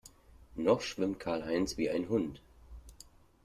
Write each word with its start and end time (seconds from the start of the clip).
Noch 0.55 0.81
schwimmt 0.81 1.19
Karl-Heinz 1.19 1.77
wie 1.77 1.91
ein 1.91 2.09
Hund. 2.09 2.41